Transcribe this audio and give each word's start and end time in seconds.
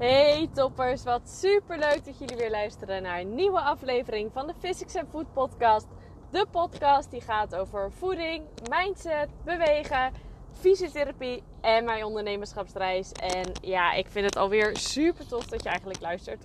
Hey 0.00 0.48
toppers, 0.54 1.02
wat 1.04 1.28
super 1.28 1.78
leuk 1.78 2.04
dat 2.04 2.18
jullie 2.18 2.36
weer 2.36 2.50
luisteren 2.50 3.02
naar 3.02 3.20
een 3.20 3.34
nieuwe 3.34 3.60
aflevering 3.60 4.32
van 4.32 4.46
de 4.46 4.54
Physics 4.58 4.96
and 4.96 5.08
Food 5.10 5.32
podcast. 5.32 5.86
De 6.30 6.46
podcast 6.50 7.10
die 7.10 7.20
gaat 7.20 7.54
over 7.54 7.92
voeding, 7.92 8.44
mindset, 8.70 9.28
bewegen, 9.44 10.12
fysiotherapie 10.52 11.42
en 11.60 11.84
mijn 11.84 12.04
ondernemerschapsreis. 12.04 13.12
En 13.12 13.52
ja, 13.62 13.92
ik 13.92 14.06
vind 14.08 14.24
het 14.24 14.36
alweer 14.36 14.76
super 14.76 15.26
tof 15.26 15.46
dat 15.46 15.62
je 15.62 15.68
eigenlijk 15.68 16.00
luistert. 16.00 16.44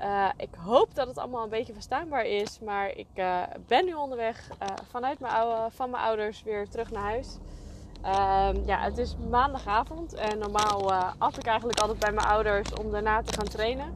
Uh, 0.00 0.28
ik 0.36 0.54
hoop 0.54 0.94
dat 0.94 1.06
het 1.06 1.18
allemaal 1.18 1.42
een 1.42 1.48
beetje 1.48 1.72
verstaanbaar 1.72 2.26
is, 2.26 2.58
maar 2.60 2.90
ik 2.90 3.08
uh, 3.14 3.42
ben 3.66 3.84
nu 3.84 3.94
onderweg 3.94 4.50
uh, 4.50 4.68
vanuit 4.90 5.20
mijn 5.20 5.32
oude, 5.34 5.74
van 5.74 5.90
mijn 5.90 6.02
ouders 6.02 6.42
weer 6.42 6.68
terug 6.68 6.90
naar 6.90 7.02
huis. 7.02 7.36
Um, 8.04 8.62
ja, 8.66 8.78
het 8.80 8.98
is 8.98 9.16
maandagavond 9.30 10.14
en 10.14 10.38
normaal 10.38 10.90
uh, 10.90 11.12
at 11.18 11.36
ik 11.36 11.46
eigenlijk 11.46 11.80
altijd 11.80 11.98
bij 11.98 12.12
mijn 12.12 12.26
ouders 12.26 12.74
om 12.74 12.90
daarna 12.90 13.22
te 13.22 13.32
gaan 13.32 13.48
trainen. 13.48 13.94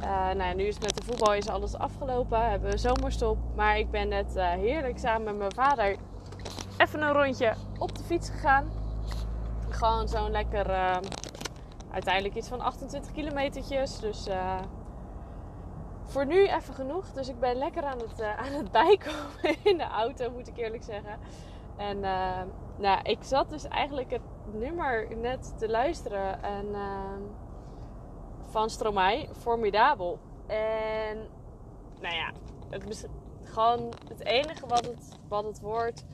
Uh, 0.00 0.08
nou 0.08 0.42
ja, 0.42 0.52
nu 0.52 0.64
is 0.64 0.78
met 0.78 0.96
de 0.96 1.02
voetbal 1.04 1.34
is 1.34 1.48
alles 1.48 1.74
afgelopen, 1.74 2.50
hebben 2.50 2.70
we 2.70 2.78
zomerstop. 2.78 3.38
Maar 3.54 3.78
ik 3.78 3.90
ben 3.90 4.08
net 4.08 4.36
uh, 4.36 4.50
heerlijk 4.50 4.98
samen 4.98 5.24
met 5.24 5.36
mijn 5.36 5.52
vader 5.54 5.96
even 6.76 7.02
een 7.02 7.12
rondje 7.12 7.54
op 7.78 7.96
de 7.96 8.04
fiets 8.04 8.30
gegaan. 8.30 8.70
Gewoon 9.68 10.08
zo'n 10.08 10.30
lekker, 10.30 10.70
ehm, 10.70 11.02
uiteindelijk 11.92 12.34
iets 12.34 12.48
van 12.48 12.60
28 12.60 13.12
kilometertjes. 13.12 13.98
Dus 13.98 14.28
voor 16.02 16.26
nu 16.26 16.46
even 16.46 16.74
genoeg. 16.74 17.12
Dus 17.12 17.28
ik 17.28 17.40
ben 17.40 17.56
lekker 17.56 17.84
aan 17.84 17.98
het, 17.98 18.22
aan 18.44 18.52
het 18.52 18.70
bijkomen 18.70 19.56
in 19.62 19.78
de 19.78 19.88
auto, 19.88 20.30
moet 20.30 20.48
ik 20.48 20.56
eerlijk 20.56 20.82
zeggen. 20.82 21.18
En 21.76 21.98
uh, 21.98 22.40
nou, 22.76 23.00
ik 23.02 23.18
zat 23.22 23.50
dus 23.50 23.68
eigenlijk 23.68 24.10
het 24.10 24.22
nummer 24.52 25.16
net 25.16 25.58
te 25.58 25.68
luisteren 25.68 26.42
en, 26.42 26.66
uh, 26.66 27.16
van 28.50 28.70
Stromae, 28.70 29.28
Formidabel. 29.32 30.18
En 30.46 31.28
nou 32.00 32.14
ja, 32.14 32.32
het, 32.70 33.08
gewoon 33.42 33.92
het 34.08 34.24
enige 34.24 34.66
wat 34.66 34.86
het, 34.86 35.18
wat 35.28 35.44
het 35.44 35.60
woord 35.60 36.04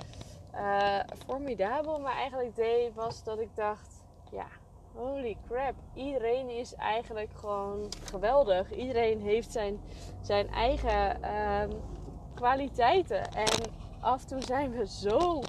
uh, 0.55 1.01
formidabel 1.27 1.99
me 1.99 2.09
eigenlijk 2.09 2.57
deed, 2.57 2.95
was 2.95 3.25
dat 3.25 3.39
ik 3.39 3.49
dacht, 3.55 4.05
ja, 4.31 4.47
holy 4.95 5.37
crap, 5.49 5.75
iedereen 5.95 6.49
is 6.49 6.75
eigenlijk 6.75 7.31
gewoon 7.35 7.89
geweldig. 8.05 8.71
Iedereen 8.73 9.21
heeft 9.21 9.53
zijn, 9.53 9.81
zijn 10.21 10.49
eigen 10.49 11.23
ehm, 11.23 11.71
kwaliteiten. 12.35 13.33
En 13.33 13.73
af 14.01 14.21
en 14.21 14.27
toe 14.27 14.43
zijn 14.43 14.71
we 14.71 14.87
zo 14.87 15.43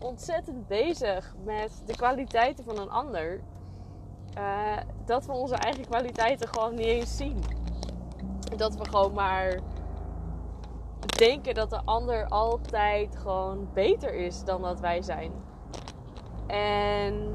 ontzettend 0.00 0.66
bezig 0.66 1.34
met 1.44 1.82
de 1.86 1.96
kwaliteiten 1.96 2.64
van 2.64 2.78
een 2.78 2.90
ander. 2.90 3.40
Uh, 4.38 4.76
dat 5.04 5.26
we 5.26 5.32
onze 5.32 5.54
eigen 5.54 5.84
kwaliteiten 5.84 6.48
gewoon 6.48 6.74
niet 6.74 6.86
eens 6.86 7.16
zien. 7.16 7.42
Dat 8.56 8.74
we 8.74 8.84
gewoon 8.84 9.12
maar 9.12 9.60
denken 11.16 11.54
dat 11.54 11.70
de 11.70 11.80
ander 11.84 12.28
altijd 12.28 13.16
gewoon 13.16 13.68
beter 13.72 14.14
is 14.14 14.44
dan 14.44 14.62
dat 14.62 14.80
wij 14.80 15.02
zijn. 15.02 15.32
En 16.46 17.28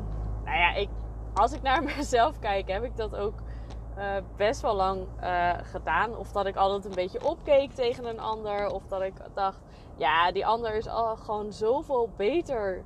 nou 0.43 0.57
ja, 0.57 0.73
ik, 0.73 0.89
als 1.33 1.51
ik 1.51 1.61
naar 1.61 1.83
mezelf 1.97 2.39
kijk, 2.39 2.67
heb 2.71 2.83
ik 2.83 2.97
dat 2.97 3.15
ook 3.15 3.33
uh, 3.97 4.15
best 4.35 4.61
wel 4.61 4.75
lang 4.75 5.07
uh, 5.23 5.51
gedaan. 5.61 6.17
Of 6.17 6.31
dat 6.31 6.45
ik 6.45 6.55
altijd 6.55 6.85
een 6.85 6.95
beetje 6.95 7.27
opkeek 7.27 7.71
tegen 7.71 8.05
een 8.05 8.19
ander. 8.19 8.73
Of 8.73 8.87
dat 8.87 9.01
ik 9.01 9.13
dacht, 9.33 9.59
ja, 9.95 10.31
die 10.31 10.45
ander 10.45 10.75
is 10.75 10.87
al 10.87 11.15
gewoon 11.15 11.53
zoveel 11.53 12.09
beter 12.15 12.83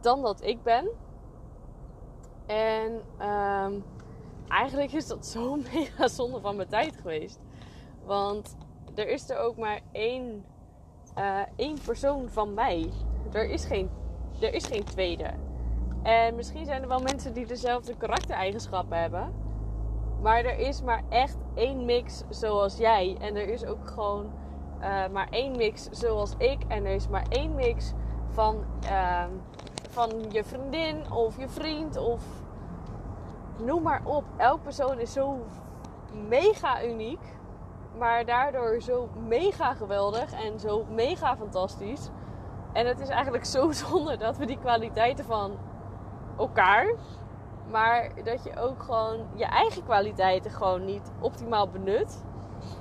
dan 0.00 0.22
dat 0.22 0.42
ik 0.44 0.62
ben. 0.62 0.90
En 2.46 3.02
um, 3.28 3.84
eigenlijk 4.48 4.92
is 4.92 5.06
dat 5.06 5.26
zo 5.26 5.56
mega 5.72 6.08
zonde 6.08 6.40
van 6.40 6.56
mijn 6.56 6.68
tijd 6.68 6.96
geweest. 6.96 7.40
Want 8.04 8.56
er 8.94 9.08
is 9.08 9.30
er 9.30 9.38
ook 9.38 9.56
maar 9.56 9.80
één, 9.92 10.44
uh, 11.18 11.40
één 11.56 11.76
persoon 11.84 12.28
van 12.28 12.54
mij. 12.54 12.90
Er 13.32 13.50
is, 13.50 13.64
geen, 13.64 13.90
er 14.40 14.54
is 14.54 14.66
geen 14.66 14.84
tweede. 14.84 15.30
En 16.02 16.34
misschien 16.34 16.64
zijn 16.64 16.82
er 16.82 16.88
wel 16.88 17.00
mensen 17.00 17.32
die 17.32 17.46
dezelfde 17.46 17.96
karaktereigenschappen 17.96 18.98
hebben. 18.98 19.32
Maar 20.22 20.44
er 20.44 20.58
is 20.58 20.82
maar 20.82 21.02
echt 21.08 21.36
één 21.54 21.84
mix 21.84 22.22
zoals 22.28 22.76
jij. 22.76 23.16
En 23.20 23.36
er 23.36 23.48
is 23.48 23.64
ook 23.64 23.88
gewoon 23.88 24.32
uh, 24.80 25.06
maar 25.12 25.26
één 25.30 25.56
mix 25.56 25.88
zoals 25.90 26.34
ik. 26.38 26.58
En 26.68 26.84
er 26.84 26.94
is 26.94 27.08
maar 27.08 27.26
één 27.28 27.54
mix 27.54 27.92
van, 28.28 28.64
uh, 28.84 29.24
van 29.90 30.10
je 30.30 30.44
vriendin 30.44 31.12
of 31.12 31.38
je 31.38 31.48
vriend 31.48 31.96
of 31.96 32.24
noem 33.58 33.82
maar 33.82 34.00
op. 34.04 34.24
Elk 34.36 34.62
persoon 34.62 34.98
is 34.98 35.12
zo 35.12 35.38
mega 36.28 36.84
uniek. 36.84 37.20
Maar 37.98 38.24
daardoor 38.24 38.80
zo 38.80 39.08
mega 39.26 39.74
geweldig 39.74 40.32
en 40.32 40.60
zo 40.60 40.84
mega 40.90 41.36
fantastisch. 41.36 42.10
En 42.72 42.86
het 42.86 43.00
is 43.00 43.08
eigenlijk 43.08 43.44
zo 43.44 43.72
zonde 43.86 44.16
dat 44.16 44.36
we 44.36 44.46
die 44.46 44.58
kwaliteiten 44.58 45.24
van 45.24 45.56
elkaar 46.38 46.94
maar 47.70 48.10
dat 48.24 48.44
je 48.44 48.56
ook 48.56 48.82
gewoon 48.82 49.26
je 49.34 49.44
eigen 49.44 49.84
kwaliteiten 49.84 50.50
gewoon 50.50 50.84
niet 50.84 51.12
optimaal 51.20 51.68
benut. 51.68 52.24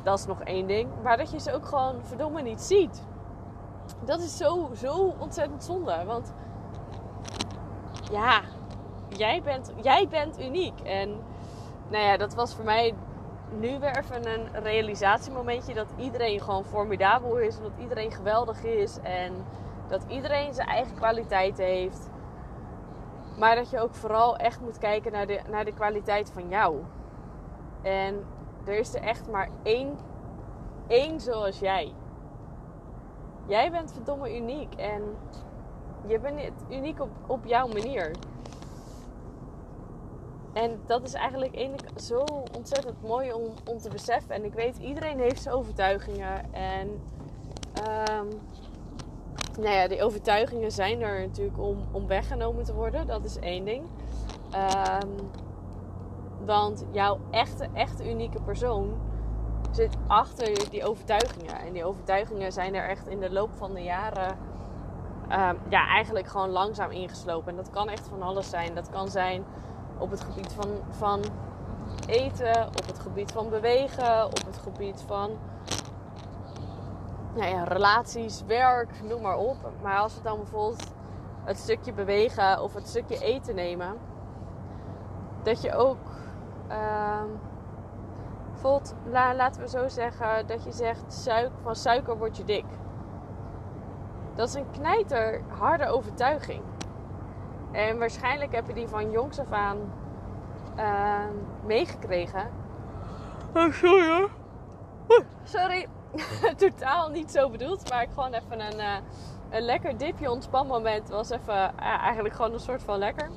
Dat 0.04 0.20
is 0.20 0.26
nog 0.26 0.42
één 0.42 0.68
ding. 0.68 0.90
Maar 1.04 1.18
dat 1.18 1.32
je 1.32 1.40
ze 1.40 1.54
ook 1.54 1.66
gewoon 1.66 1.96
verdomme 2.04 2.42
niet 2.42 2.62
ziet. 2.62 3.04
Dat 4.06 4.20
is 4.20 4.38
zo, 4.38 4.70
zo 4.76 5.14
ontzettend 5.20 5.64
zonde. 5.64 6.04
Want 6.06 6.34
ja, 8.12 8.42
jij 9.10 9.42
bent, 9.42 9.74
jij 9.82 10.08
bent 10.08 10.40
uniek. 10.40 10.80
En 10.80 11.10
nou 11.88 12.04
ja, 12.04 12.18
dat 12.18 12.34
was 12.34 12.56
voor 12.56 12.66
mij 12.66 12.94
nu 13.60 13.80
weer 13.80 13.98
even 13.98 14.28
een 14.28 14.64
realisatiemomentje. 14.64 15.74
Dat 15.74 15.94
iedereen 15.98 16.42
gewoon 16.42 16.64
formidabel 16.64 17.38
is. 17.38 17.60
Dat 17.60 17.72
iedereen 17.80 18.12
geweldig 18.12 18.64
is. 18.64 18.98
En 19.02 19.34
dat 19.88 20.06
iedereen 20.08 20.54
zijn 20.54 20.68
eigen 20.68 20.96
kwaliteiten 20.96 21.66
heeft. 21.66 22.10
Maar 23.38 23.56
dat 23.56 23.70
je 23.70 23.80
ook 23.80 23.96
vooral 23.96 24.38
echt 24.38 24.62
moet 24.62 24.78
kijken 24.78 25.12
naar 25.12 25.28
de, 25.28 25.40
naar 25.50 25.66
de 25.66 25.74
kwaliteit 25.74 26.32
van 26.32 26.50
jou. 26.50 26.84
En 27.82 28.26
er 28.68 28.78
is 28.78 28.94
er 28.94 29.02
echt 29.02 29.30
maar 29.32 29.50
één, 29.64 29.98
één 30.88 31.22
zoals 31.22 31.60
jij. 31.60 31.94
Jij 33.48 33.72
bent 33.72 33.92
verdomme 33.92 34.38
uniek. 34.38 34.76
En 34.76 35.02
je 36.08 36.20
bent 36.20 36.52
uniek 36.70 37.02
op, 37.02 37.10
op 37.28 37.46
jouw 37.46 37.68
manier. 37.68 38.12
En 40.54 40.80
dat 40.86 41.04
is 41.04 41.14
eigenlijk 41.14 41.56
één, 41.56 41.76
zo 41.96 42.24
ontzettend 42.58 43.02
mooi 43.02 43.34
om, 43.34 43.54
om 43.70 43.78
te 43.78 43.90
beseffen. 43.90 44.36
En 44.36 44.44
ik 44.44 44.54
weet, 44.54 44.78
iedereen 44.78 45.20
heeft 45.20 45.42
zijn 45.42 45.56
overtuigingen. 45.56 46.54
En 46.54 46.88
um, 48.10 48.28
nou 49.60 49.76
ja, 49.76 49.88
die 49.88 50.04
overtuigingen 50.04 50.72
zijn 50.72 51.02
er 51.02 51.20
natuurlijk 51.20 51.60
om, 51.60 51.78
om 51.92 52.08
weggenomen 52.08 52.64
te 52.64 52.74
worden. 52.74 53.08
Dat 53.08 53.26
is 53.26 53.40
één 53.40 53.66
ding. 53.66 53.84
Um, 55.04 55.30
want 56.46 56.86
jouw 56.92 57.20
echte, 57.32 57.68
echte 57.74 58.10
unieke 58.10 58.42
persoon 58.42 58.94
zit 59.72 59.98
achter 60.08 60.70
die 60.70 60.86
overtuigingen. 60.86 61.60
En 61.60 61.74
die 61.74 61.86
overtuigingen 61.86 62.52
zijn 62.52 62.76
er 62.76 62.90
echt 62.90 63.08
in 63.08 63.20
de 63.20 63.32
loop 63.32 63.52
van 63.54 63.74
de 63.74 63.84
jaren 63.84 64.38
um, 65.32 65.60
ja, 65.70 65.88
eigenlijk 65.88 66.28
gewoon 66.28 66.50
langzaam 66.50 66.92
ingeslopen. 66.92 67.50
En 67.50 67.56
dat 67.56 67.70
kan 67.70 67.90
echt 67.90 68.08
van 68.08 68.22
alles 68.22 68.50
zijn. 68.50 68.76
Dat 68.76 68.90
kan 68.90 69.08
zijn 69.08 69.44
op 69.98 70.12
het 70.12 70.22
gebied 70.22 70.54
van, 70.54 70.70
van 70.90 71.22
eten, 72.08 72.68
op 72.68 72.86
het 72.86 73.00
gebied 73.00 73.32
van 73.32 73.50
bewegen, 73.50 74.26
op 74.26 74.46
het 74.46 74.58
gebied 74.58 75.04
van 75.08 75.32
nou 77.36 77.50
ja, 77.50 77.64
relaties, 77.64 78.44
werk, 78.48 79.04
noem 79.04 79.22
maar 79.22 79.38
op. 79.38 79.58
Maar 79.82 79.98
als 79.98 80.16
we 80.16 80.22
dan 80.22 80.38
bijvoorbeeld 80.38 80.94
het 81.44 81.58
stukje 81.58 81.94
bewegen 81.94 82.62
of 82.62 82.74
het 82.74 82.88
stukje 82.88 83.20
eten 83.20 83.56
nemen, 83.56 83.98
dat 85.44 85.62
je 85.62 85.76
ook, 85.76 85.98
uh, 86.70 87.22
bijvoorbeeld, 88.52 88.96
laten 89.12 89.62
we 89.62 89.68
zo 89.68 89.88
zeggen, 89.88 90.48
dat 90.48 90.64
je 90.64 90.72
zegt 90.72 91.14
suiker, 91.14 91.62
van 91.62 91.76
suiker 91.76 92.18
word 92.18 92.38
je 92.38 92.44
dik. 92.44 92.66
Dat 94.36 94.48
is 94.48 94.54
een 94.54 94.72
knijter 94.72 95.42
harde 95.58 95.88
overtuiging. 95.88 96.62
En 97.72 98.00
waarschijnlijk 98.00 98.56
heb 98.56 98.68
je 98.68 98.74
die 98.74 98.88
van 98.88 99.12
jongs 99.12 99.40
af 99.40 99.52
aan 99.52 99.78
uh, 100.78 101.20
meegekregen. 101.66 102.50
Oh, 103.54 103.72
sorry 103.72 104.08
hoor. 104.08 104.30
Sorry. 105.44 105.88
totaal 106.58 107.10
niet 107.10 107.32
zo 107.32 107.50
bedoeld. 107.50 107.90
Maar 107.90 108.02
ik 108.02 108.10
gewoon 108.14 108.34
even 108.34 108.60
een, 108.60 108.80
uh, 108.80 108.96
een 109.50 109.62
lekker 109.62 109.98
dipje 109.98 110.32
ontspanmoment 110.32 111.10
was 111.10 111.30
even 111.30 111.74
uh, 111.80 112.02
eigenlijk 112.02 112.36
gewoon 112.36 112.54
een 112.54 112.60
soort 112.60 112.84
van 112.84 112.98
lekker. 112.98 113.30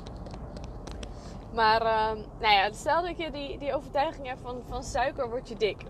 Maar 1.52 1.82
uh, 1.82 2.24
nou 2.40 2.54
ja, 2.54 2.72
stel 2.72 3.02
dat 3.02 3.18
je 3.18 3.30
die, 3.30 3.58
die 3.58 3.74
overtuiging 3.74 4.26
hebt 4.26 4.40
van, 4.40 4.62
van 4.68 4.82
suiker 4.82 5.30
word 5.30 5.48
je 5.48 5.56
dik. 5.56 5.82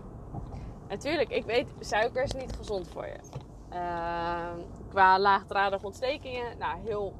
Natuurlijk, 0.89 1.29
ik 1.29 1.45
weet, 1.45 1.67
suiker 1.79 2.23
is 2.23 2.33
niet 2.33 2.55
gezond 2.55 2.87
voor 2.87 3.05
je. 3.05 3.19
Ehm, 3.69 4.59
qua 4.89 5.19
laagdradige 5.19 5.85
ontstekingen, 5.85 6.57
nou 6.57 6.79
heel, 6.85 7.13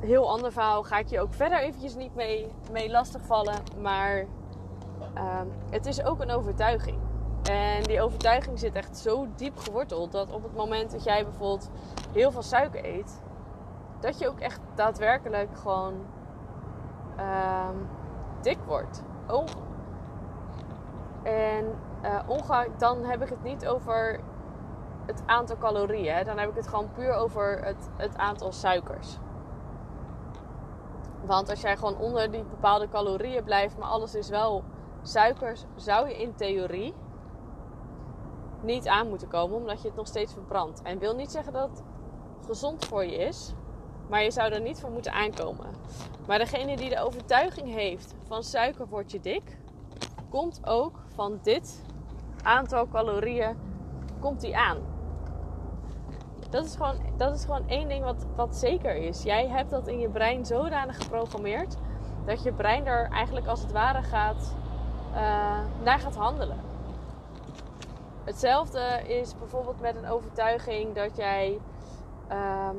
heel 0.00 0.30
ander 0.30 0.52
verhaal. 0.52 0.82
Ga 0.82 0.98
ik 0.98 1.08
je 1.08 1.20
ook 1.20 1.34
verder 1.34 1.58
eventjes 1.58 1.94
niet 1.94 2.14
mee, 2.14 2.52
mee 2.72 2.90
lastigvallen. 2.90 3.62
Maar 3.80 4.26
ehm, 5.14 5.46
het 5.70 5.86
is 5.86 6.02
ook 6.04 6.20
een 6.20 6.30
overtuiging. 6.30 6.98
En 7.42 7.82
die 7.82 8.02
overtuiging 8.02 8.58
zit 8.58 8.74
echt 8.74 8.98
zo 8.98 9.26
diep 9.36 9.58
geworteld 9.58 10.12
dat 10.12 10.32
op 10.32 10.42
het 10.42 10.54
moment 10.54 10.90
dat 10.90 11.04
jij 11.04 11.24
bijvoorbeeld 11.24 11.70
heel 12.12 12.30
veel 12.30 12.42
suiker 12.42 12.84
eet, 12.84 13.22
dat 14.00 14.18
je 14.18 14.28
ook 14.28 14.40
echt 14.40 14.60
daadwerkelijk 14.74 15.56
gewoon 15.58 15.94
ehm, 17.18 17.76
dik 18.40 18.58
wordt. 18.66 19.02
Oh. 19.26 19.44
En 21.22 21.64
uh, 22.02 22.62
dan 22.78 23.04
heb 23.04 23.22
ik 23.22 23.28
het 23.28 23.42
niet 23.42 23.66
over 23.66 24.20
het 25.06 25.22
aantal 25.26 25.58
calorieën. 25.58 26.24
Dan 26.24 26.38
heb 26.38 26.48
ik 26.48 26.56
het 26.56 26.68
gewoon 26.68 26.92
puur 26.92 27.12
over 27.12 27.64
het, 27.64 27.88
het 27.96 28.16
aantal 28.16 28.52
suikers. 28.52 29.18
Want 31.24 31.50
als 31.50 31.60
jij 31.60 31.76
gewoon 31.76 31.96
onder 31.96 32.30
die 32.30 32.44
bepaalde 32.44 32.88
calorieën 32.88 33.44
blijft, 33.44 33.78
maar 33.78 33.88
alles 33.88 34.14
is 34.14 34.28
wel 34.28 34.64
suikers, 35.02 35.64
zou 35.74 36.08
je 36.08 36.20
in 36.20 36.34
theorie 36.34 36.94
niet 38.62 38.88
aan 38.88 39.08
moeten 39.08 39.28
komen, 39.28 39.56
omdat 39.56 39.82
je 39.82 39.88
het 39.88 39.96
nog 39.96 40.06
steeds 40.06 40.32
verbrandt. 40.32 40.82
En 40.82 40.98
wil 40.98 41.14
niet 41.14 41.30
zeggen 41.30 41.52
dat 41.52 41.68
het 42.38 42.46
gezond 42.46 42.84
voor 42.84 43.04
je 43.04 43.16
is, 43.16 43.54
maar 44.08 44.22
je 44.22 44.30
zou 44.30 44.52
er 44.52 44.60
niet 44.60 44.80
voor 44.80 44.90
moeten 44.90 45.12
aankomen. 45.12 45.66
Maar 46.26 46.38
degene 46.38 46.76
die 46.76 46.88
de 46.88 47.00
overtuiging 47.00 47.74
heeft 47.74 48.14
van 48.26 48.42
suiker 48.42 48.88
wordt 48.88 49.10
je 49.10 49.20
dik, 49.20 49.58
komt 50.28 50.60
ook 50.64 51.00
van 51.14 51.38
dit 51.42 51.82
aantal 52.42 52.88
calorieën 52.88 53.56
komt 54.20 54.40
die 54.40 54.56
aan. 54.56 54.78
Dat 56.50 56.64
is 56.64 56.76
gewoon, 56.76 56.96
dat 57.16 57.34
is 57.34 57.44
gewoon 57.44 57.68
één 57.68 57.88
ding 57.88 58.04
wat, 58.04 58.26
wat 58.36 58.56
zeker 58.56 58.96
is. 58.96 59.22
Jij 59.22 59.48
hebt 59.48 59.70
dat 59.70 59.88
in 59.88 59.98
je 59.98 60.08
brein 60.08 60.46
zodanig 60.46 60.96
geprogrammeerd 60.96 61.76
dat 62.24 62.42
je 62.42 62.52
brein 62.52 62.86
er 62.86 63.10
eigenlijk 63.10 63.46
als 63.46 63.60
het 63.60 63.72
ware 63.72 64.02
gaat, 64.02 64.54
uh, 65.12 65.58
naar 65.84 65.98
gaat 65.98 66.16
handelen. 66.16 66.60
Hetzelfde 68.24 69.02
is 69.06 69.38
bijvoorbeeld 69.38 69.80
met 69.80 69.96
een 69.96 70.08
overtuiging 70.08 70.94
dat 70.94 71.16
jij 71.16 71.58
ehm, 72.28 72.76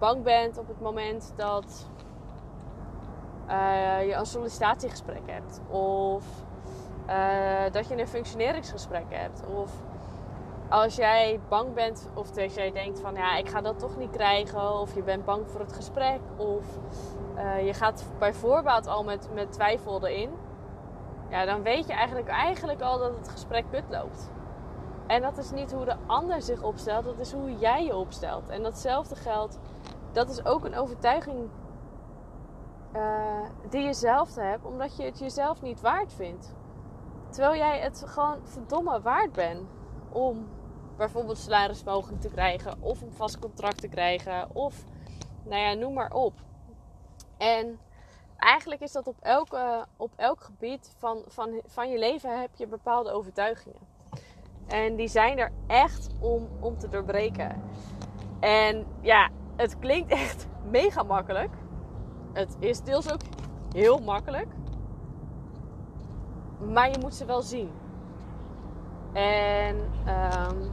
bang 0.00 0.22
bent 0.22 0.58
op 0.58 0.68
het 0.68 0.80
moment 0.80 1.32
dat 1.36 1.88
uh, 3.48 4.06
je 4.06 4.14
een 4.14 4.26
sollicitatiegesprek 4.26 5.22
hebt. 5.26 5.60
Of 5.68 6.24
uh, 7.08 7.72
dat 7.72 7.88
je 7.88 7.98
een 7.98 8.08
functioneringsgesprek 8.08 9.04
hebt. 9.08 9.42
Of 9.46 9.70
als 10.68 10.96
jij 10.96 11.40
bang 11.48 11.74
bent 11.74 12.08
of 12.14 12.38
als 12.38 12.54
jij 12.54 12.72
denkt 12.72 13.00
van 13.00 13.14
ja, 13.14 13.36
ik 13.36 13.48
ga 13.48 13.60
dat 13.60 13.78
toch 13.78 13.96
niet 13.96 14.10
krijgen. 14.10 14.80
Of 14.80 14.94
je 14.94 15.02
bent 15.02 15.24
bang 15.24 15.50
voor 15.50 15.60
het 15.60 15.72
gesprek. 15.72 16.20
Of 16.36 16.64
uh, 17.36 17.66
je 17.66 17.74
gaat 17.74 18.04
bij 18.18 18.34
voorbaat 18.34 18.86
al 18.86 19.04
met, 19.04 19.28
met 19.34 19.52
twijfel 19.52 20.06
erin. 20.06 20.30
Ja, 21.28 21.44
dan 21.44 21.62
weet 21.62 21.86
je 21.86 21.92
eigenlijk, 21.92 22.28
eigenlijk 22.28 22.80
al 22.80 22.98
dat 22.98 23.16
het 23.16 23.28
gesprek 23.28 23.64
kut 23.70 23.84
loopt. 23.88 24.30
En 25.10 25.22
dat 25.22 25.38
is 25.38 25.50
niet 25.50 25.72
hoe 25.72 25.84
de 25.84 25.96
ander 26.06 26.42
zich 26.42 26.62
opstelt, 26.62 27.04
dat 27.04 27.18
is 27.18 27.32
hoe 27.32 27.58
jij 27.58 27.84
je 27.84 27.96
opstelt. 27.96 28.48
En 28.48 28.62
datzelfde 28.62 29.16
geldt, 29.16 29.58
dat 30.12 30.28
is 30.28 30.44
ook 30.44 30.64
een 30.64 30.76
overtuiging 30.76 31.48
uh, 32.96 33.40
die 33.70 33.82
je 33.82 33.92
zelf 33.92 34.34
hebt, 34.34 34.64
omdat 34.64 34.96
je 34.96 35.02
het 35.02 35.18
jezelf 35.18 35.62
niet 35.62 35.80
waard 35.80 36.12
vindt. 36.12 36.54
Terwijl 37.28 37.56
jij 37.56 37.80
het 37.80 38.04
gewoon 38.06 38.38
verdomme 38.42 39.00
waard 39.00 39.32
bent 39.32 39.68
om 40.12 40.48
bijvoorbeeld 40.96 41.38
salarisverhoging 41.38 42.20
te 42.20 42.28
krijgen, 42.28 42.76
of 42.80 43.00
een 43.02 43.12
vast 43.12 43.38
contract 43.38 43.80
te 43.80 43.88
krijgen, 43.88 44.54
of 44.54 44.84
nou 45.42 45.60
ja, 45.60 45.72
noem 45.72 45.92
maar 45.92 46.12
op. 46.12 46.32
En 47.38 47.78
eigenlijk 48.36 48.80
is 48.80 48.92
dat 48.92 49.06
op, 49.06 49.16
elke, 49.20 49.86
op 49.96 50.12
elk 50.16 50.40
gebied 50.40 50.94
van, 50.98 51.24
van, 51.26 51.60
van 51.66 51.90
je 51.90 51.98
leven 51.98 52.40
heb 52.40 52.50
je 52.54 52.66
bepaalde 52.66 53.10
overtuigingen. 53.10 53.80
En 54.66 54.96
die 54.96 55.08
zijn 55.08 55.38
er 55.38 55.52
echt 55.66 56.08
om, 56.20 56.48
om 56.60 56.78
te 56.78 56.88
doorbreken. 56.88 57.62
En 58.40 58.86
ja, 59.00 59.30
het 59.60 59.78
klinkt 59.78 60.10
echt 60.10 60.46
mega 60.70 61.02
makkelijk. 61.02 61.54
Het 62.32 62.56
is 62.58 62.82
deels 62.82 63.12
ook 63.12 63.20
heel 63.74 63.98
makkelijk. 63.98 64.48
Maar 66.72 66.90
je 66.90 66.98
moet 67.00 67.14
ze 67.14 67.24
wel 67.24 67.42
zien. 67.42 67.70
En 69.12 69.76
um, 70.08 70.70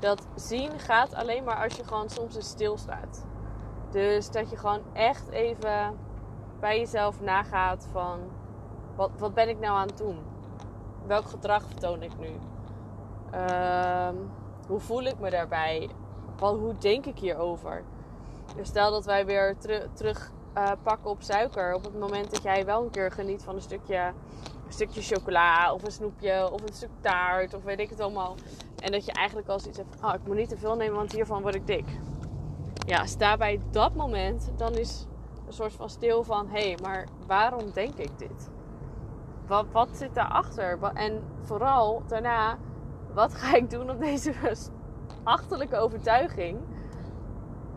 dat 0.00 0.26
zien 0.34 0.78
gaat 0.78 1.14
alleen 1.14 1.44
maar 1.44 1.62
als 1.62 1.76
je 1.76 1.84
gewoon 1.84 2.10
soms 2.10 2.36
eens 2.36 2.48
stilstaat. 2.48 3.26
Dus 3.90 4.30
dat 4.30 4.50
je 4.50 4.56
gewoon 4.56 4.82
echt 4.92 5.28
even 5.28 5.96
bij 6.60 6.78
jezelf 6.78 7.20
nagaat 7.20 7.88
van... 7.92 8.20
Wat, 8.96 9.10
wat 9.18 9.34
ben 9.34 9.48
ik 9.48 9.60
nou 9.60 9.76
aan 9.76 9.86
het 9.86 9.98
doen? 9.98 10.18
Welk 11.06 11.24
gedrag 11.24 11.62
vertoon 11.62 12.02
ik 12.02 12.18
nu? 12.18 12.30
Um, 13.38 14.30
hoe 14.66 14.80
voel 14.80 15.02
ik 15.02 15.18
me 15.18 15.30
daarbij? 15.30 15.90
Wat, 16.38 16.58
hoe 16.58 16.74
denk 16.78 17.06
ik 17.06 17.18
hierover? 17.18 17.82
Dus 18.56 18.68
stel 18.68 18.90
dat 18.90 19.04
wij 19.04 19.26
weer 19.26 19.56
terug 19.92 20.32
uh, 20.56 20.70
pakken 20.82 21.10
op 21.10 21.22
suiker. 21.22 21.74
Op 21.74 21.84
het 21.84 21.98
moment 21.98 22.30
dat 22.30 22.42
jij 22.42 22.64
wel 22.64 22.82
een 22.82 22.90
keer 22.90 23.12
geniet 23.12 23.42
van 23.42 23.54
een 23.54 23.62
stukje, 23.62 24.12
stukje 24.68 25.02
chocola 25.02 25.72
of 25.72 25.84
een 25.84 25.92
snoepje 25.92 26.50
of 26.52 26.62
een 26.62 26.74
stuk 26.74 26.90
taart 27.00 27.54
of 27.54 27.62
weet 27.62 27.80
ik 27.80 27.90
het 27.90 28.00
allemaal. 28.00 28.34
En 28.78 28.92
dat 28.92 29.04
je 29.04 29.12
eigenlijk 29.12 29.48
al 29.48 29.60
zoiets 29.60 29.78
hebt 29.78 29.96
van, 29.96 30.08
oh, 30.08 30.14
ik 30.14 30.26
moet 30.26 30.36
niet 30.36 30.48
te 30.48 30.56
veel 30.56 30.76
nemen, 30.76 30.96
want 30.96 31.12
hiervan 31.12 31.42
word 31.42 31.54
ik 31.54 31.66
dik. 31.66 31.98
Ja, 32.86 33.06
sta 33.06 33.36
bij 33.36 33.60
dat 33.70 33.94
moment, 33.94 34.52
dan 34.56 34.72
is 34.72 35.06
een 35.46 35.52
soort 35.52 35.72
van 35.72 35.90
stil 35.90 36.24
van, 36.24 36.48
hé, 36.48 36.68
hey, 36.68 36.78
maar 36.82 37.06
waarom 37.26 37.70
denk 37.72 37.94
ik 37.94 38.18
dit? 38.18 38.50
Wat, 39.46 39.66
wat 39.72 39.88
zit 39.92 40.14
daarachter? 40.14 40.78
En 40.94 41.22
vooral 41.42 42.02
daarna, 42.06 42.58
wat 43.12 43.34
ga 43.34 43.56
ik 43.56 43.70
doen 43.70 43.90
om 43.90 43.98
deze 43.98 44.32
achterlijke 45.24 45.76
overtuiging 45.76 46.58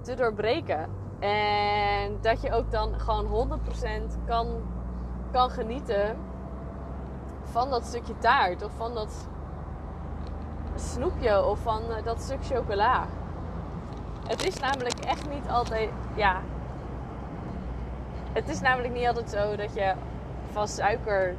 te 0.02 0.14
doorbreken? 0.14 0.90
En 1.20 2.18
dat 2.22 2.42
je 2.42 2.52
ook 2.52 2.72
dan 2.72 3.00
gewoon 3.00 3.60
100% 3.60 4.26
kan, 4.26 4.48
kan 5.32 5.50
genieten 5.50 6.18
van 7.44 7.70
dat 7.70 7.86
stukje 7.86 8.18
taart 8.18 8.64
of 8.64 8.72
van 8.76 8.94
dat 8.94 9.28
snoepje 10.76 11.46
of 11.46 11.60
van 11.60 11.82
eh, 11.92 12.04
dat 12.04 12.22
stuk 12.22 12.46
chocola. 12.46 13.06
Het 14.28 14.46
is 14.46 14.60
namelijk 14.60 15.00
echt 15.00 15.30
niet 15.30 15.50
altijd, 15.50 15.90
ja. 16.16 16.42
Het 18.34 18.50
is 18.50 18.62
namelijk 18.62 18.94
niet 18.94 19.08
altijd 19.08 19.30
zo 19.30 19.56
dat 19.56 19.74
je 19.74 19.94
van 20.52 20.68
suiker 20.68 21.36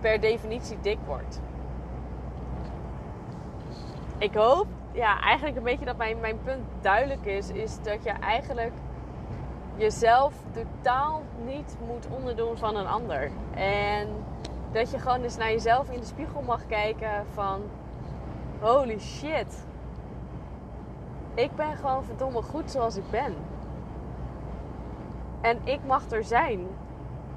per 0.00 0.20
definitie 0.20 0.78
dik 0.80 0.98
wordt. 1.06 1.40
Ik 4.18 4.34
hoop, 4.34 4.66
ja, 4.96 5.20
eigenlijk 5.20 5.56
een 5.56 5.62
beetje 5.62 5.84
dat 5.84 5.96
mijn, 5.96 6.20
mijn 6.20 6.38
punt 6.42 6.64
duidelijk 6.80 7.24
is. 7.24 7.50
Is 7.50 7.82
dat 7.82 8.04
je 8.04 8.10
eigenlijk 8.10 8.72
jezelf 9.76 10.34
totaal 10.50 11.22
niet 11.44 11.76
moet 11.86 12.08
onderdoen 12.10 12.56
van 12.56 12.76
een 12.76 12.86
ander. 12.86 13.30
En 13.54 14.08
dat 14.72 14.90
je 14.90 14.98
gewoon 14.98 15.22
eens 15.22 15.36
naar 15.36 15.50
jezelf 15.50 15.90
in 15.90 16.00
de 16.00 16.06
spiegel 16.06 16.42
mag 16.42 16.66
kijken 16.66 17.26
van 17.32 17.62
holy 18.60 18.98
shit. 18.98 19.66
Ik 21.34 21.54
ben 21.54 21.76
gewoon 21.76 22.04
verdomme 22.04 22.42
goed 22.42 22.70
zoals 22.70 22.96
ik 22.96 23.10
ben. 23.10 23.34
En 25.40 25.60
ik 25.64 25.80
mag 25.86 26.10
er 26.10 26.24
zijn. 26.24 26.66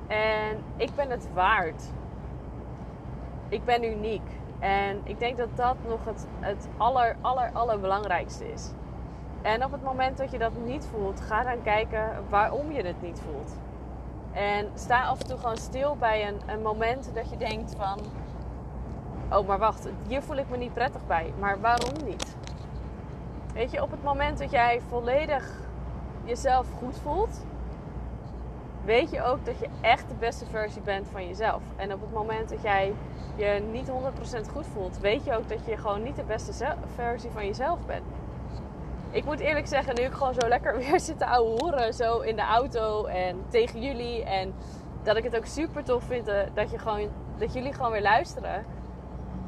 En 0.07 0.63
ik 0.75 0.95
ben 0.95 1.09
het 1.09 1.29
waard. 1.33 1.83
Ik 3.49 3.65
ben 3.65 3.83
uniek. 3.83 4.39
En 4.59 5.01
ik 5.03 5.19
denk 5.19 5.37
dat 5.37 5.49
dat 5.55 5.75
nog 5.87 6.05
het, 6.05 6.27
het 6.39 6.67
aller, 6.77 7.15
aller, 7.21 7.49
allerbelangrijkste 7.53 8.51
is. 8.51 8.71
En 9.41 9.65
op 9.65 9.71
het 9.71 9.83
moment 9.83 10.17
dat 10.17 10.31
je 10.31 10.37
dat 10.37 10.51
niet 10.65 10.87
voelt, 10.91 11.21
ga 11.21 11.43
dan 11.43 11.61
kijken 11.63 12.23
waarom 12.29 12.71
je 12.71 12.81
het 12.81 13.01
niet 13.01 13.21
voelt. 13.21 13.57
En 14.31 14.69
sta 14.75 15.05
af 15.05 15.19
en 15.19 15.27
toe 15.27 15.37
gewoon 15.37 15.57
stil 15.57 15.95
bij 15.95 16.27
een, 16.27 16.39
een 16.45 16.61
moment 16.61 17.11
dat 17.13 17.29
je 17.29 17.37
denkt 17.37 17.75
van... 17.77 17.99
Oh, 19.31 19.47
maar 19.47 19.59
wacht, 19.59 19.87
hier 20.07 20.21
voel 20.21 20.37
ik 20.37 20.49
me 20.49 20.57
niet 20.57 20.73
prettig 20.73 21.07
bij. 21.07 21.33
Maar 21.39 21.59
waarom 21.61 21.93
niet? 22.05 22.37
Weet 23.53 23.71
je, 23.71 23.81
op 23.81 23.91
het 23.91 24.03
moment 24.03 24.37
dat 24.37 24.51
jij 24.51 24.81
volledig 24.87 25.51
jezelf 26.23 26.67
goed 26.77 26.97
voelt... 26.97 27.45
Weet 28.89 29.12
je 29.12 29.24
ook 29.24 29.46
dat 29.46 29.60
je 29.60 29.67
echt 29.81 30.10
de 30.10 30.15
beste 30.19 30.46
versie 30.46 30.81
bent 30.81 31.08
van 31.12 31.27
jezelf. 31.27 31.62
En 31.75 31.93
op 31.93 32.01
het 32.01 32.13
moment 32.13 32.50
dat 32.50 32.62
jij 32.62 32.93
je 33.36 33.62
niet 33.72 33.88
100% 33.88 33.91
goed 34.51 34.65
voelt, 34.74 35.00
weet 35.00 35.25
je 35.25 35.38
ook 35.38 35.50
dat 35.50 35.65
je 35.65 35.77
gewoon 35.77 36.03
niet 36.03 36.15
de 36.15 36.24
beste 36.24 36.75
versie 36.96 37.29
van 37.29 37.46
jezelf 37.46 37.86
bent 37.86 38.03
ik 39.12 39.25
moet 39.25 39.39
eerlijk 39.39 39.67
zeggen, 39.67 39.96
nu 39.96 40.01
ik 40.01 40.12
gewoon 40.12 40.34
zo 40.34 40.48
lekker 40.48 40.77
weer 40.79 41.00
zit 41.00 41.17
te 41.17 41.25
horen 41.25 41.93
zo 41.93 42.19
in 42.19 42.36
de 42.36 42.41
auto 42.41 43.05
en 43.05 43.46
tegen 43.50 43.81
jullie. 43.81 44.24
En 44.24 44.53
dat 45.03 45.17
ik 45.17 45.24
het 45.24 45.38
ook 45.38 45.46
super 45.46 45.84
tof 45.84 46.03
vind 46.03 46.27
eh, 46.27 46.39
dat, 46.53 46.72
je 46.72 46.77
gewoon, 46.77 47.10
dat 47.38 47.53
jullie 47.53 47.74
gewoon 47.74 47.91
weer 47.91 48.01
luisteren. 48.01 48.65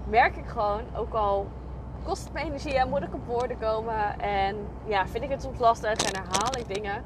Merk 0.08 0.36
ik 0.36 0.48
gewoon, 0.48 0.82
ook 0.96 1.14
al 1.14 1.48
kost 2.04 2.24
het 2.24 2.34
me 2.34 2.40
energie 2.40 2.78
en 2.78 2.90
moet 2.90 3.04
ik 3.04 3.14
op 3.14 3.26
woorden 3.26 3.60
komen. 3.60 4.20
En 4.20 4.56
ja, 4.86 5.08
vind 5.08 5.24
ik 5.24 5.30
het 5.30 5.42
soms 5.42 5.60
lastig 5.60 5.92
en 5.92 6.22
herhaal 6.22 6.58
ik 6.58 6.74
dingen. 6.76 7.04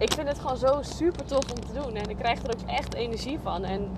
Ik 0.00 0.12
vind 0.12 0.28
het 0.28 0.38
gewoon 0.38 0.56
zo 0.56 0.78
super 0.82 1.24
tof 1.24 1.50
om 1.50 1.60
te 1.60 1.72
doen. 1.72 1.94
En 1.94 2.10
ik 2.10 2.16
krijg 2.16 2.42
er 2.42 2.54
ook 2.54 2.68
echt 2.68 2.94
energie 2.94 3.38
van. 3.42 3.64
En 3.64 3.90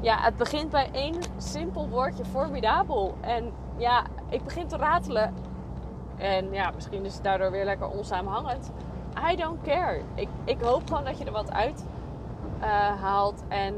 ja, 0.00 0.16
het 0.20 0.36
begint 0.36 0.70
bij 0.70 0.88
één 0.92 1.14
simpel 1.36 1.88
woordje, 1.88 2.24
formidabel. 2.24 3.14
En 3.20 3.52
ja, 3.76 4.04
ik 4.28 4.44
begin 4.44 4.66
te 4.66 4.76
ratelen. 4.76 5.34
En 6.16 6.52
ja, 6.52 6.70
misschien 6.70 7.04
is 7.04 7.14
het 7.14 7.24
daardoor 7.24 7.50
weer 7.50 7.64
lekker 7.64 7.88
onsamenhangend. 7.88 8.70
I 9.30 9.36
don't 9.36 9.62
care. 9.62 10.00
Ik, 10.14 10.28
ik 10.44 10.60
hoop 10.60 10.82
gewoon 10.86 11.04
dat 11.04 11.18
je 11.18 11.24
er 11.24 11.32
wat 11.32 11.52
uit 11.52 11.84
uh, 12.60 12.66
haalt. 13.02 13.42
En 13.48 13.74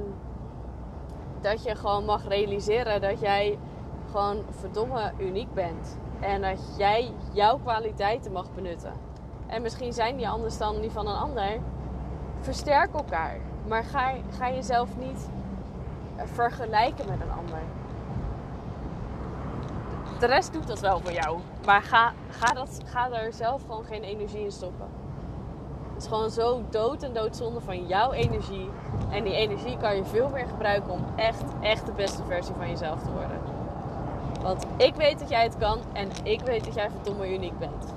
dat 1.41 1.65
je 1.65 1.75
gewoon 1.75 2.05
mag 2.05 2.29
realiseren 2.29 3.01
dat 3.01 3.21
jij 3.21 3.59
gewoon 4.11 4.43
verdomme 4.51 5.13
uniek 5.19 5.55
bent. 5.55 5.99
En 6.21 6.43
dat 6.43 6.75
jij 6.79 7.13
jouw 7.33 7.59
kwaliteiten 7.59 8.33
mag 8.33 8.53
benutten. 8.55 8.93
En 9.55 9.63
misschien 9.63 9.93
zijn 9.93 10.17
die 10.17 10.29
anders 10.29 10.59
dan 10.59 10.81
die 10.81 10.91
van 10.91 11.07
een 11.07 11.17
ander. 11.17 11.59
Versterk 12.41 12.95
elkaar. 12.95 13.37
Maar 13.67 13.85
ga, 13.85 14.13
ga 14.39 14.51
jezelf 14.51 14.89
niet 14.97 15.29
vergelijken 16.17 17.09
met 17.09 17.21
een 17.21 17.31
ander. 17.31 17.59
De 20.19 20.27
rest 20.27 20.53
doet 20.53 20.67
dat 20.67 20.81
wel 20.81 21.01
voor 21.01 21.13
jou. 21.13 21.39
Maar 21.67 21.83
ga, 21.83 22.13
ga, 22.31 22.53
dat, 22.53 22.81
ga 22.85 23.09
daar 23.09 23.33
zelf 23.33 23.63
gewoon 23.63 23.85
geen 23.85 24.03
energie 24.03 24.45
in 24.45 24.53
stoppen. 24.53 24.87
Het 25.93 26.03
is 26.03 26.09
gewoon 26.09 26.31
zo 26.31 26.63
dood 26.71 27.03
en 27.03 27.13
doodzonde 27.13 27.61
van 27.61 27.87
jouw 27.87 28.13
energie. 28.13 28.71
En 29.11 29.25
die 29.25 29.35
energie 29.35 29.77
kan 29.77 29.97
je 29.97 30.05
veel 30.05 30.29
meer 30.29 30.47
gebruiken 30.47 30.93
om 30.93 31.05
echt, 31.17 31.45
echt 31.61 31.87
de 31.87 31.93
beste 31.93 32.23
versie 32.29 32.55
van 32.55 32.69
jezelf 32.69 33.03
te 33.03 33.13
worden. 33.13 33.39
Want 34.43 34.67
ik 34.77 34.95
weet 34.95 35.19
dat 35.19 35.29
jij 35.29 35.43
het 35.43 35.59
kan 35.59 35.79
en 35.93 36.09
ik 36.23 36.41
weet 36.41 36.65
dat 36.65 36.75
jij 36.75 36.91
verdomme 36.91 37.35
uniek 37.35 37.59
bent. 37.59 37.95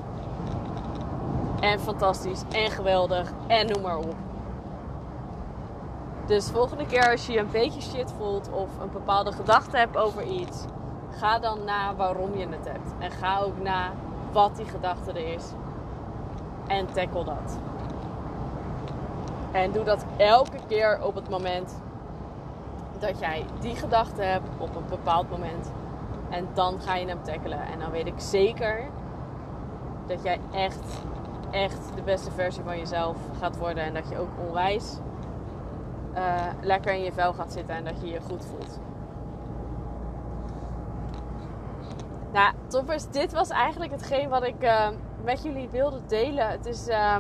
En 1.60 1.80
fantastisch 1.80 2.42
en 2.52 2.72
geweldig 2.72 3.32
en 3.48 3.68
noem 3.68 3.82
maar 3.82 3.98
op. 3.98 4.16
Dus 6.26 6.50
volgende 6.50 6.86
keer 6.86 7.12
als 7.12 7.26
je 7.26 7.34
je 7.34 7.40
een 7.40 7.52
beetje 7.52 7.82
shit 7.82 8.14
voelt 8.18 8.50
of 8.52 8.70
een 8.82 8.92
bepaalde 8.92 9.32
gedachte 9.32 9.78
hebt 9.78 9.98
over 9.98 10.24
iets, 10.24 10.66
ga 11.10 11.40
dan 11.40 11.64
na 11.64 11.96
waarom 11.96 12.38
je 12.38 12.48
het 12.48 12.66
hebt. 12.66 12.94
En 13.00 13.12
ga 13.12 13.40
ook 13.40 13.62
na 13.62 13.92
wat 14.32 14.56
die 14.56 14.66
gedachte 14.66 15.12
er 15.12 15.34
is. 15.34 15.46
En 16.68 16.86
tackle 16.94 17.24
dat. 17.24 17.58
En 19.52 19.72
doe 19.72 19.84
dat 19.84 20.06
elke 20.18 20.58
keer 20.68 21.00
op 21.04 21.16
het 21.16 21.30
moment 21.30 21.82
dat 23.00 23.20
jij 23.20 23.46
die 23.60 23.76
gedachte 23.76 24.22
hebt 24.22 24.50
op 24.58 24.76
een 24.76 24.86
bepaald 24.90 25.30
moment. 25.30 25.72
En 26.30 26.48
dan 26.54 26.82
ga 26.82 26.96
je 26.96 27.08
hem 27.08 27.24
tackelen. 27.24 27.60
En 27.60 27.80
dan 27.80 27.92
weet 27.92 28.08
ik 28.08 28.14
zeker 28.20 28.90
dat 30.08 30.24
jij 30.24 30.40
echt, 30.52 31.02
echt 31.58 31.96
de 31.96 32.02
beste 32.02 32.32
versie 32.32 32.64
van 32.64 32.78
jezelf 32.78 33.18
gaat 33.40 33.58
worden. 33.58 33.84
En 33.84 33.94
dat 33.94 34.10
je 34.10 34.18
ook 34.18 34.30
onwijs 34.48 34.98
uh, 36.16 36.46
lekker 36.62 36.94
in 36.94 37.04
je 37.04 37.12
vel 37.12 37.34
gaat 37.34 37.52
zitten 37.52 37.76
en 37.76 37.84
dat 37.84 38.02
je 38.02 38.08
je 38.08 38.22
goed 38.22 38.46
voelt. 38.46 38.80
Nou, 42.34 42.54
toppers, 42.68 43.08
dit 43.10 43.34
was 43.34 43.50
eigenlijk 43.50 43.92
hetgeen 43.92 44.30
wat 44.30 44.44
ik 44.44 44.64
uh, 44.64 44.88
met 45.24 45.44
jullie 45.44 45.70
wilde 45.70 46.00
delen. 46.08 46.50
Het 46.50 46.66
is 46.66 46.88
uh, 46.88 47.16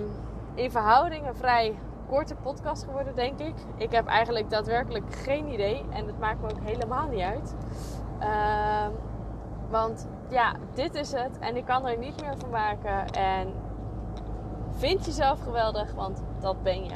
in 0.53 0.72
verhouding 0.72 1.27
een 1.27 1.36
vrij 1.36 1.79
korte 2.08 2.36
podcast 2.36 2.84
geworden, 2.84 3.15
denk 3.15 3.39
ik. 3.39 3.53
Ik 3.75 3.91
heb 3.91 4.08
eigenlijk 4.08 4.50
daadwerkelijk 4.50 5.15
geen 5.15 5.48
idee 5.48 5.86
en 5.89 6.06
het 6.06 6.20
maakt 6.20 6.41
me 6.41 6.51
ook 6.51 6.62
helemaal 6.63 7.08
niet 7.08 7.22
uit. 7.22 7.56
Ehm, 8.20 8.91
want 9.70 10.08
ja, 10.29 10.53
dit 10.74 10.96
is 10.96 11.12
het 11.12 11.39
en 11.39 11.56
ik 11.56 11.65
kan 11.65 11.88
er 11.88 11.98
niet 11.98 12.22
meer 12.22 12.38
van 12.38 12.50
maken. 12.50 13.10
En 13.10 13.53
vind 14.77 15.05
jezelf 15.05 15.39
geweldig, 15.43 15.93
want 15.93 16.24
dat 16.39 16.63
ben 16.63 16.84
je. 16.84 16.96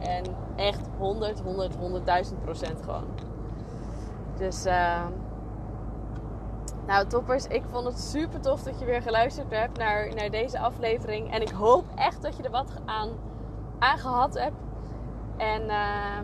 En 0.00 0.24
echt 0.56 0.88
100, 0.98 1.40
100, 1.40 1.74
100.000 1.76 2.40
procent 2.42 2.82
gewoon. 2.82 3.06
Dus, 4.36 4.66
uh, 4.66 5.04
nou 6.86 7.06
toppers, 7.06 7.46
ik 7.46 7.62
vond 7.70 7.86
het 7.86 8.00
super 8.00 8.40
tof 8.40 8.62
dat 8.62 8.78
je 8.78 8.84
weer 8.84 9.02
geluisterd 9.02 9.50
hebt 9.50 9.78
naar, 9.78 10.14
naar 10.14 10.30
deze 10.30 10.58
aflevering. 10.58 11.32
En 11.32 11.42
ik 11.42 11.50
hoop 11.50 11.84
echt 11.94 12.22
dat 12.22 12.36
je 12.36 12.42
er 12.42 12.50
wat 12.50 12.70
aan, 12.84 13.08
aan 13.78 13.98
gehad 13.98 14.34
hebt. 14.34 14.56
En 15.36 15.62
uh, 15.62 16.18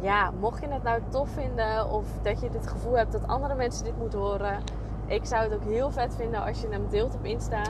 ja, 0.00 0.30
mocht 0.40 0.60
je 0.60 0.68
het 0.68 0.82
nou 0.82 1.02
tof 1.08 1.28
vinden 1.28 1.90
of 1.90 2.06
dat 2.22 2.40
je 2.40 2.48
het 2.52 2.66
gevoel 2.66 2.96
hebt 2.96 3.12
dat 3.12 3.26
andere 3.26 3.54
mensen 3.54 3.84
dit 3.84 3.98
moeten 3.98 4.18
horen. 4.18 4.62
Ik 5.06 5.24
zou 5.24 5.42
het 5.42 5.54
ook 5.54 5.64
heel 5.64 5.90
vet 5.90 6.14
vinden 6.14 6.44
als 6.44 6.60
je 6.60 6.68
hem 6.68 6.88
deelt 6.88 7.14
op 7.14 7.24
Insta. 7.24 7.62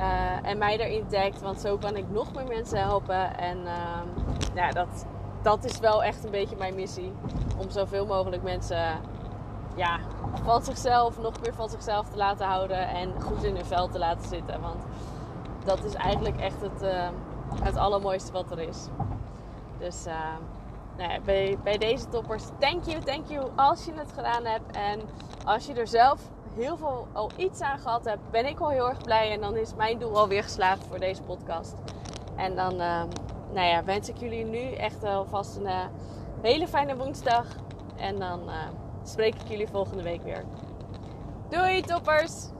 Uh, 0.00 0.48
en 0.48 0.58
mij 0.58 0.78
erin 0.78 1.04
dekt, 1.08 1.40
want 1.40 1.60
zo 1.60 1.76
kan 1.78 1.96
ik 1.96 2.10
nog 2.10 2.34
meer 2.34 2.46
mensen 2.46 2.78
helpen. 2.78 3.38
En 3.38 3.58
uh, 3.58 4.00
ja, 4.54 4.70
dat, 4.70 5.06
dat 5.42 5.64
is 5.64 5.78
wel 5.78 6.02
echt 6.02 6.24
een 6.24 6.30
beetje 6.30 6.56
mijn 6.56 6.74
missie. 6.74 7.12
Om 7.56 7.70
zoveel 7.70 8.06
mogelijk 8.06 8.42
mensen 8.42 9.00
ja, 9.74 9.98
van 10.42 10.62
zichzelf, 10.62 11.18
nog 11.18 11.40
meer 11.42 11.54
van 11.54 11.68
zichzelf 11.68 12.08
te 12.08 12.16
laten 12.16 12.46
houden. 12.46 12.88
En 12.88 13.20
goed 13.20 13.44
in 13.44 13.54
hun 13.54 13.66
vel 13.66 13.88
te 13.88 13.98
laten 13.98 14.28
zitten. 14.28 14.60
Want 14.60 14.84
dat 15.64 15.84
is 15.84 15.94
eigenlijk 15.94 16.40
echt 16.40 16.60
het, 16.60 16.82
uh, 16.82 17.08
het 17.62 17.76
allermooiste 17.76 18.32
wat 18.32 18.50
er 18.50 18.58
is. 18.58 18.86
Dus 19.78 20.06
nou 21.00 21.20
bij, 21.20 21.58
bij 21.64 21.78
deze 21.78 22.08
toppers, 22.08 22.42
thank 22.58 22.84
you, 22.84 23.00
thank 23.00 23.26
you 23.28 23.50
als 23.56 23.84
je 23.84 23.92
het 23.94 24.12
gedaan 24.12 24.44
hebt. 24.44 24.76
En 24.76 25.00
als 25.44 25.66
je 25.66 25.74
er 25.74 25.86
zelf 25.86 26.20
heel 26.54 26.76
veel 26.76 27.06
al 27.12 27.30
iets 27.36 27.60
aan 27.60 27.78
gehad 27.78 28.04
hebt, 28.04 28.30
ben 28.30 28.46
ik 28.46 28.60
al 28.60 28.68
heel 28.68 28.88
erg 28.88 29.02
blij. 29.02 29.32
En 29.32 29.40
dan 29.40 29.56
is 29.56 29.74
mijn 29.74 29.98
doel 29.98 30.18
alweer 30.18 30.42
geslaagd 30.42 30.84
voor 30.88 30.98
deze 30.98 31.22
podcast. 31.22 31.74
En 32.36 32.54
dan 32.54 32.72
uh, 32.72 33.02
nou 33.52 33.66
ja, 33.66 33.84
wens 33.84 34.08
ik 34.08 34.16
jullie 34.16 34.44
nu 34.44 34.72
echt 34.72 35.04
alvast 35.04 35.56
een 35.56 35.66
uh, 35.66 35.84
hele 36.42 36.68
fijne 36.68 36.96
woensdag. 36.96 37.46
En 37.96 38.18
dan 38.18 38.40
uh, 38.48 38.54
spreek 39.02 39.34
ik 39.34 39.48
jullie 39.48 39.68
volgende 39.68 40.02
week 40.02 40.22
weer. 40.22 40.44
Doei 41.48 41.80
toppers! 41.80 42.59